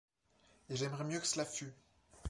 [0.71, 1.71] Et j’aimerais mieux que cela fût